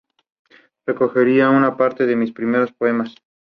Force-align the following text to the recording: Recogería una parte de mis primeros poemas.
Recogería 0.87 1.51
una 1.51 1.77
parte 1.77 2.07
de 2.07 2.15
mis 2.15 2.31
primeros 2.31 2.71
poemas. 2.71 3.13